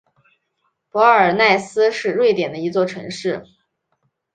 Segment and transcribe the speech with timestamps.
[0.89, 3.45] 博尔奈斯是瑞典的一座城市。